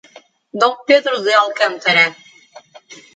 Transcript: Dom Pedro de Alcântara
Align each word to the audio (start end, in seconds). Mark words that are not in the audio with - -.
Dom 0.59 0.73
Pedro 0.87 1.15
de 1.25 1.31
Alcântara 1.43 2.05